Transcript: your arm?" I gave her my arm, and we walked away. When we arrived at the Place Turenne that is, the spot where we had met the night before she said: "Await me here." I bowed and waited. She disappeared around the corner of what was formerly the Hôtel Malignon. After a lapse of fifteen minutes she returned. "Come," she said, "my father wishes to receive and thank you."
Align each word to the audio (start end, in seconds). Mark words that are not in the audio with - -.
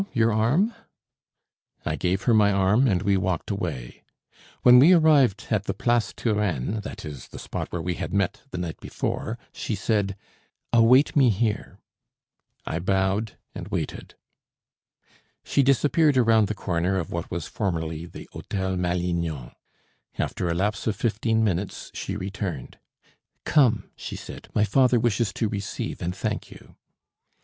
your 0.13 0.33
arm?" 0.33 0.73
I 1.85 1.95
gave 1.95 2.23
her 2.23 2.33
my 2.33 2.51
arm, 2.51 2.87
and 2.87 3.03
we 3.03 3.17
walked 3.17 3.51
away. 3.51 4.01
When 4.63 4.79
we 4.79 4.93
arrived 4.93 5.45
at 5.51 5.65
the 5.65 5.75
Place 5.75 6.11
Turenne 6.11 6.79
that 6.81 7.05
is, 7.05 7.27
the 7.27 7.37
spot 7.37 7.71
where 7.71 7.83
we 7.83 7.93
had 7.93 8.11
met 8.11 8.41
the 8.49 8.57
night 8.57 8.79
before 8.79 9.37
she 9.53 9.75
said: 9.75 10.17
"Await 10.73 11.15
me 11.15 11.29
here." 11.29 11.77
I 12.65 12.79
bowed 12.79 13.33
and 13.53 13.67
waited. 13.67 14.15
She 15.43 15.61
disappeared 15.61 16.17
around 16.17 16.47
the 16.47 16.55
corner 16.55 16.97
of 16.97 17.11
what 17.11 17.29
was 17.29 17.45
formerly 17.45 18.07
the 18.07 18.27
Hôtel 18.33 18.79
Malignon. 18.79 19.51
After 20.17 20.47
a 20.49 20.55
lapse 20.55 20.87
of 20.87 20.95
fifteen 20.95 21.43
minutes 21.43 21.91
she 21.93 22.15
returned. 22.15 22.79
"Come," 23.45 23.91
she 23.95 24.15
said, 24.15 24.47
"my 24.55 24.63
father 24.63 24.99
wishes 24.99 25.31
to 25.33 25.47
receive 25.47 26.01
and 26.01 26.15
thank 26.15 26.49
you." 26.49 26.75